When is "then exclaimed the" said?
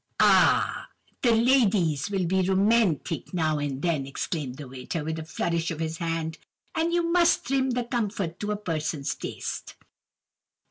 3.83-4.67